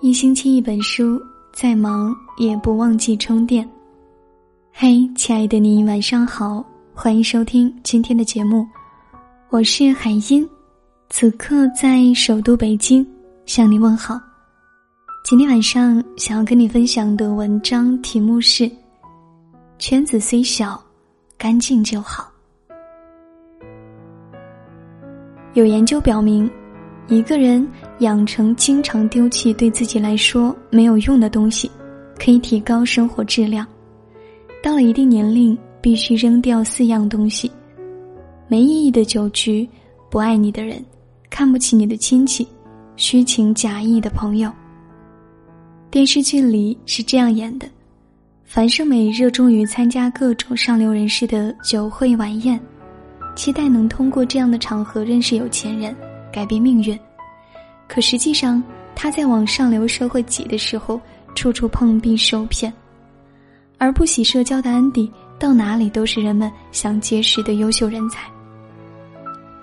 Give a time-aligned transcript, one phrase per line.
[0.00, 1.20] 一星期一本书，
[1.52, 3.68] 再忙也不忘记充电。
[4.72, 6.64] 嘿，亲爱的你，晚上好，
[6.94, 8.64] 欢迎收听今天的节目，
[9.50, 10.48] 我是海音，
[11.10, 13.04] 此刻在首都北京
[13.44, 14.20] 向你问好。
[15.24, 18.70] 今天晚上想要跟你分享的文章题目是：
[19.80, 20.80] 圈子虽小，
[21.36, 22.30] 干净就好。
[25.54, 26.48] 有研究表明。
[27.08, 27.66] 一个人
[28.00, 31.70] 养成经常丢弃对自己来说没有用的东西，
[32.18, 33.66] 可以提高生活质量。
[34.62, 37.50] 到了一定年龄，必须扔掉四样东西：
[38.46, 39.66] 没意义的酒局、
[40.10, 40.84] 不爱你的人、
[41.30, 42.46] 看不起你的亲戚、
[42.96, 44.52] 虚情假意的朋友。
[45.90, 47.66] 电视剧里是这样演的：
[48.44, 52.60] 樊胜美热衷于参加各种上流人士的酒会晚宴，
[53.34, 55.96] 期待能通过这样的场合认识有钱人。
[56.32, 56.98] 改变命运，
[57.88, 58.62] 可实际上，
[58.94, 61.00] 他在往上流社会挤的时候，
[61.34, 62.72] 处处碰壁受骗；
[63.78, 68.28] 而不喜社交的安迪，到哪里都是人们想结识的优秀人才。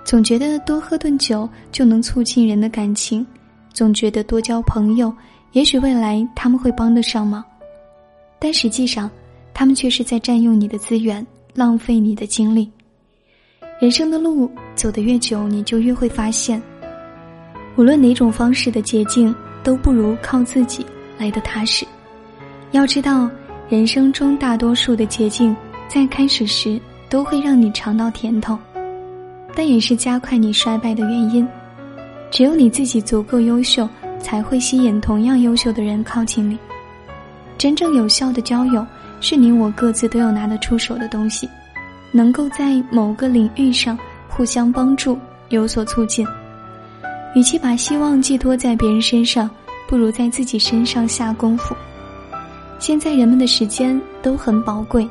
[0.04, 3.26] 总觉得多喝顿酒就能促进人的感情，
[3.74, 5.12] 总觉得多交朋友，
[5.52, 7.44] 也许未来他们会帮得上忙，
[8.40, 9.10] 但实际上，
[9.54, 12.72] 他们却是在占用你的资源，浪费你的精力。
[13.78, 16.62] 人生的路走得越久，你就越会发现，
[17.76, 20.86] 无论哪种方式的捷径，都不如靠自己
[21.18, 21.86] 来的踏实。
[22.72, 23.30] 要知道，
[23.68, 25.54] 人生中大多数的捷径，
[25.90, 28.58] 在开始时都会让你尝到甜头，
[29.54, 31.46] 但也是加快你衰败的原因。
[32.32, 33.88] 只有你自己足够优秀，
[34.20, 36.58] 才会吸引同样优秀的人靠近你。
[37.58, 38.88] 真正有效的交友，
[39.20, 41.50] 是你我各自都有拿得出手的东西。
[42.16, 44.00] 能够在某个领域上
[44.30, 46.26] 互相帮助，有所促进。
[47.36, 49.50] 与其把希望寄托在别人身上，
[49.86, 51.76] 不如在自己身上下功夫。
[52.80, 55.06] 现在人们的时间都很宝贵，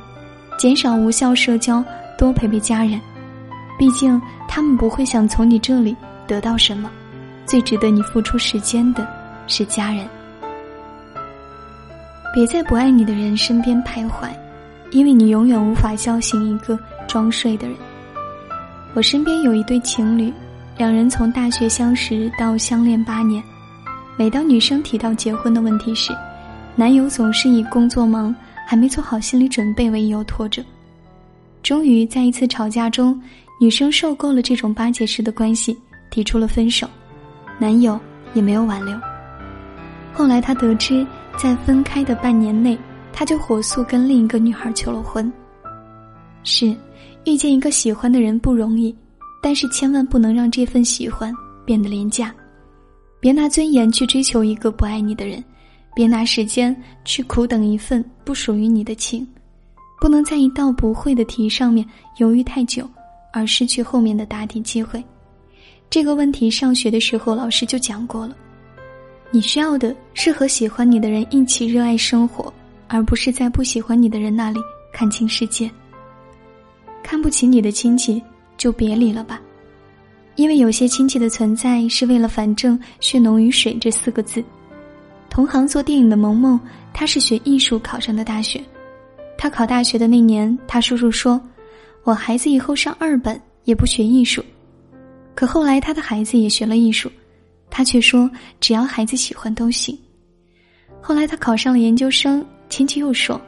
[0.57, 1.85] 减少无效社交，
[2.17, 2.99] 多陪陪家人。
[3.79, 4.19] 毕竟
[4.49, 5.95] 他们不会想从你这里
[6.27, 6.91] 得到什么，
[7.45, 9.07] 最值得你付出时间的
[9.47, 10.09] 是家人。
[12.33, 14.31] 别在不爱你的人身边徘徊，
[14.91, 16.79] 因为你永远无法叫醒一个。
[17.15, 17.77] 装睡的人。
[18.93, 20.35] 我身边有一对情侣，
[20.77, 23.41] 两人从大学相识到相恋八年。
[24.17, 26.13] 每当女生提到结婚的问题时，
[26.75, 28.35] 男友总是以工作忙、
[28.67, 30.61] 还没做好心理准备为由拖着。
[31.63, 33.17] 终于在一次吵架中，
[33.61, 35.79] 女生受够了这种巴结式的关系，
[36.11, 36.85] 提出了分手，
[37.61, 37.97] 男友
[38.33, 38.99] 也没有挽留。
[40.13, 42.77] 后来他得知，在分开的半年内，
[43.13, 45.33] 他就火速跟另一个女孩求了婚。
[46.43, 46.75] 是。
[47.25, 48.95] 遇见一个喜欢的人不容易，
[49.43, 52.35] 但是千万不能让这份喜欢变得廉价。
[53.19, 55.43] 别拿尊严去追求一个不爱你的人，
[55.95, 59.27] 别拿时间去苦等一份不属于你的情。
[60.01, 61.87] 不能在一道不会的题上面
[62.19, 62.87] 犹豫太久，
[63.33, 65.03] 而失去后面的答题机会。
[65.89, 68.37] 这个问题上学的时候老师就讲过了。
[69.31, 72.53] 你需要的是和喜欢你的人一起热爱生活，
[72.87, 74.61] 而不是在不喜欢你的人那里
[74.93, 75.71] 看清世界。
[77.05, 78.21] 看不起你的亲戚，
[78.57, 79.41] 就别理了吧，
[80.37, 84.43] 因为有些亲戚的存在是为了“反正血浓于水”这四个字。
[85.29, 86.59] 同行做电影的萌萌，
[86.95, 88.59] 他是学艺术考上的大学。
[89.37, 91.39] 他考大学的那年，他叔叔说
[92.05, 94.43] ：“我孩子以后上二本也不学艺术。”
[95.37, 97.11] 可后来他的孩子也学了艺术，
[97.69, 99.99] 他却说：“只要孩子喜欢都行。”
[101.03, 103.39] 后来他考上了研究生，亲戚又说：“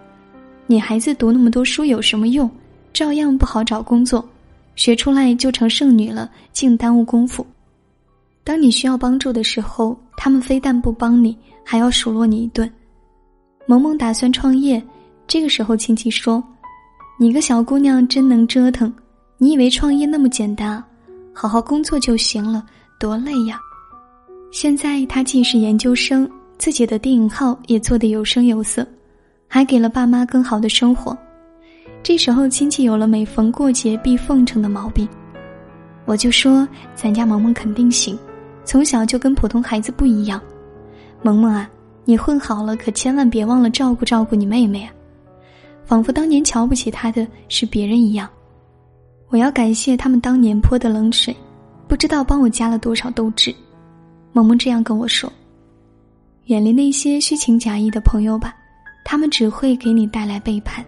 [0.66, 2.50] 你孩子读那么多书有什么用？”
[2.96, 4.26] 照样不好找工作，
[4.74, 7.46] 学出来就成剩女了，净耽误功夫。
[8.42, 12.72] 当你需要帮助的时候，他们非但不帮你，还要数落你一顿。
[13.66, 14.82] 萌萌打算创业，
[15.26, 16.42] 这个时候亲戚说
[17.20, 18.90] ：“你个小姑娘真能折腾，
[19.36, 20.82] 你以为创业那么简单？
[21.34, 22.64] 好好工作就行了，
[22.98, 23.60] 多累呀！”
[24.50, 26.26] 现在他既是研究生，
[26.56, 28.88] 自己的电影号也做得有声有色，
[29.46, 31.14] 还给了爸妈更好的生活。
[32.02, 35.08] 这时候，亲戚有了每逢过节必奉承的毛病，
[36.04, 38.16] 我就说咱家萌萌肯定行，
[38.64, 40.40] 从小就跟普通孩子不一样。
[41.22, 41.68] 萌萌啊，
[42.04, 44.92] 你混好了，可千万别忘了照顾照顾你妹妹啊！
[45.84, 48.28] 仿佛当年瞧不起她的是别人一样。
[49.28, 51.34] 我要感谢他们当年泼的冷水，
[51.88, 53.52] 不知道帮我加了多少斗志。
[54.32, 55.32] 萌萌这样跟我说
[56.46, 58.54] ：“远离那些虚情假意的朋友吧，
[59.04, 60.84] 他们只会给你带来背叛。”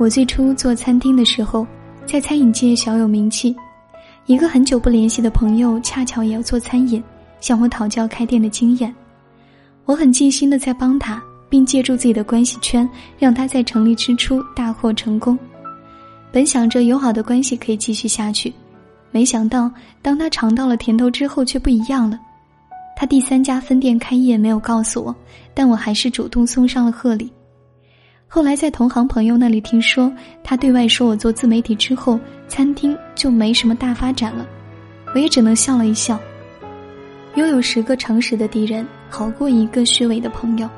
[0.00, 1.66] 我最初做餐厅的时候，
[2.06, 3.54] 在餐饮界小有名气。
[4.24, 7.04] 一个很久不联系的朋友，恰巧也要做餐饮，
[7.38, 8.94] 向我讨教开店的经验。
[9.84, 12.88] 我很尽心的在帮他，并借助自己的关系圈，
[13.18, 15.38] 让他在成立之初大获成功。
[16.32, 18.50] 本想着友好的关系可以继续下去，
[19.10, 19.70] 没想到
[20.00, 22.18] 当他尝到了甜头之后，却不一样了。
[22.96, 25.14] 他第三家分店开业没有告诉我，
[25.52, 27.30] 但我还是主动送上了贺礼。
[28.32, 30.10] 后来在同行朋友那里听说，
[30.44, 32.16] 他对外说我做自媒体之后，
[32.46, 34.46] 餐厅就没什么大发展了。
[35.12, 36.16] 我也只能笑了一笑。
[37.34, 40.70] 拥有十个诚实的敌人，好过一个虚伪的朋友。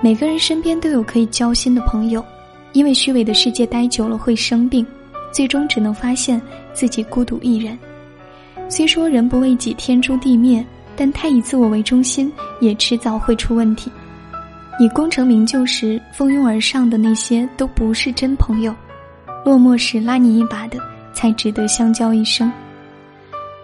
[0.00, 2.24] 每个人身边都有可以交心的朋友，
[2.72, 4.84] 因为虚伪的世界待久了会生病，
[5.30, 6.42] 最终只能发现
[6.72, 7.78] 自己孤独一人。
[8.68, 10.64] 虽说人不为己，天诛地灭。
[10.94, 12.30] 但太以自我为中心，
[12.60, 13.90] 也迟早会出问题。
[14.82, 18.74] 你功成名就时蜂拥而上的那些都不是真朋友，
[19.44, 20.76] 落寞时拉你一把的
[21.12, 22.50] 才值得相交一生。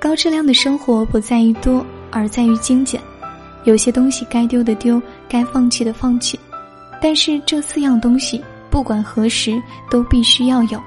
[0.00, 3.00] 高质量的生活不在于多，而在于精简。
[3.64, 6.38] 有些东西该丢的丢，该放弃的放弃。
[7.02, 8.40] 但是这四样东西，
[8.70, 9.60] 不管何时
[9.90, 10.80] 都必须要有：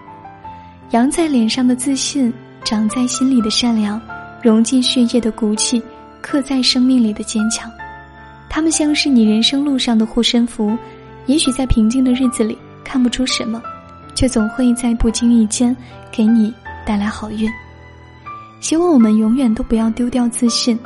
[0.92, 4.01] 扬在脸上的自信，长在心里的善良，
[4.42, 5.84] 融进血液的骨气。
[6.22, 7.69] 刻在生命里的坚强，
[8.53, 10.77] 他们像是你人生路上的护身符。
[11.25, 13.63] 也许在平静的日子里看不出什么，
[14.13, 15.74] 却总会在不经意间
[16.12, 16.53] 给你
[16.86, 17.50] 带来好运。
[18.59, 20.77] 希望我们永远都不要丢掉自信，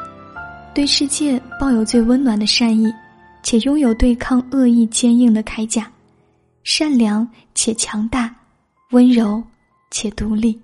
[0.76, 2.94] 对世界抱有最温暖的善意，
[3.42, 5.92] 且拥有对抗恶意坚硬的铠甲，
[6.64, 8.32] 善良且强大，
[8.92, 9.42] 温柔
[9.90, 10.60] 且独立。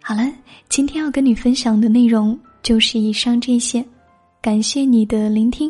[0.00, 0.22] 好了，
[0.68, 2.38] 今天要跟你分享的内容。
[2.62, 3.84] 就是以上这些，
[4.46, 5.68] 感谢你的聆听，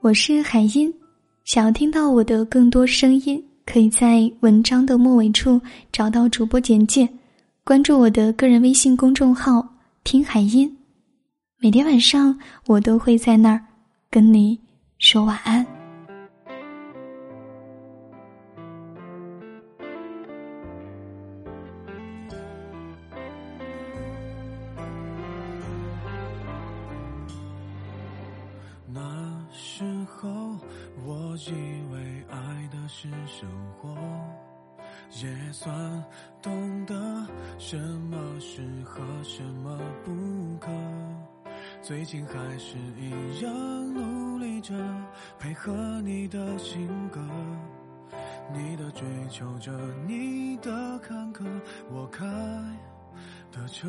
[0.00, 0.92] 我是海音。
[1.44, 5.60] 想要听到我的更多声音，可以在文章的末尾处
[5.92, 7.08] 找到主播简介，
[7.62, 9.64] 关注我的个人微信公众号
[10.02, 10.76] “听海音”，
[11.62, 12.36] 每天晚上
[12.66, 13.64] 我都会在那儿
[14.10, 14.58] 跟你
[14.98, 15.64] 说晚安。
[28.94, 29.00] 那
[29.52, 30.28] 时候，
[31.04, 31.50] 我以
[31.92, 33.92] 为爱的是生活
[35.20, 36.04] 也算
[36.40, 36.94] 懂得
[37.58, 40.12] 什么适合，什么不
[40.60, 40.70] 可。
[41.82, 43.52] 最近还是一样
[43.92, 44.72] 努力着，
[45.40, 47.20] 配合你的性格，
[48.52, 49.72] 你的追求着，
[50.06, 50.70] 你的
[51.00, 51.44] 坎坷，
[51.90, 52.24] 我开
[53.50, 53.88] 的车。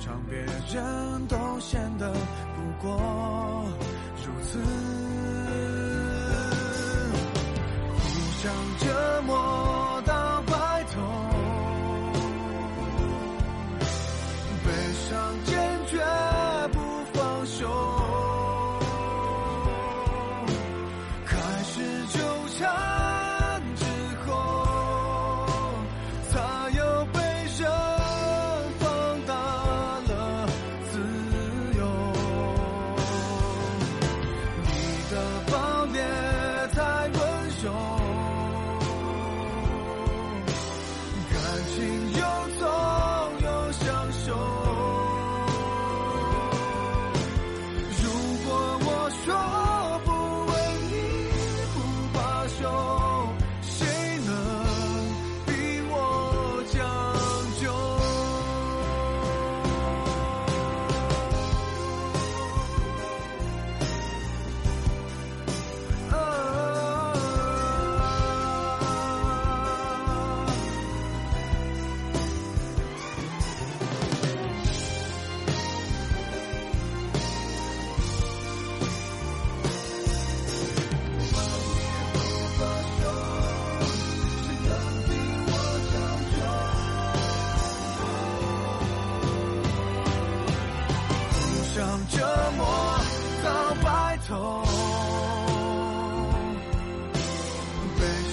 [0.00, 2.98] 唱，别人都显得不过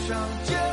[0.08, 0.67] 相见